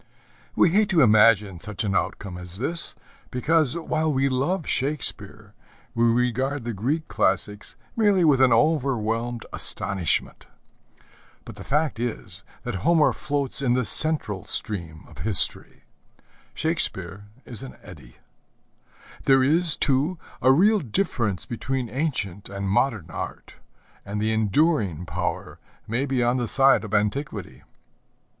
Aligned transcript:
We 0.55 0.69
hate 0.69 0.89
to 0.89 1.03
imagine 1.03 1.59
such 1.59 1.83
an 1.83 1.93
outcome 1.95 2.35
as 2.35 2.57
this, 2.57 2.95
because, 3.29 3.77
while 3.77 4.11
we 4.11 4.29
love 4.29 4.65
Shakespeare, 4.65 5.53
we 5.93 6.05
regard 6.05 6.63
the 6.63 6.73
Greek 6.73 7.07
classics 7.07 7.75
merely 7.95 8.23
with 8.25 8.41
an 8.41 8.51
overwhelmed 8.51 9.45
astonishment. 9.53 10.47
But 11.45 11.57
the 11.57 11.63
fact 11.63 11.99
is 11.99 12.43
that 12.63 12.77
Homer 12.81 13.13
floats 13.13 13.61
in 13.61 13.75
the 13.75 13.85
central 13.85 14.43
stream 14.45 15.05
of 15.07 15.19
History, 15.19 15.83
Shakespeare 16.55 17.25
in 17.45 17.53
an 17.63 17.77
eddy. 17.83 18.15
There 19.25 19.43
is, 19.43 19.75
too, 19.75 20.17
a 20.41 20.51
real 20.51 20.79
difference 20.79 21.45
between 21.45 21.89
ancient 21.91 22.49
and 22.49 22.67
modern 22.67 23.05
art, 23.11 23.57
and 24.03 24.19
the 24.19 24.33
enduring 24.33 25.05
power 25.05 25.59
may 25.87 26.07
be 26.07 26.23
on 26.23 26.37
the 26.37 26.47
side 26.47 26.83
of 26.83 26.91
antiquity. 26.95 27.61